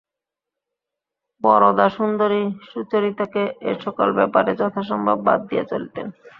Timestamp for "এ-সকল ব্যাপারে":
3.71-4.51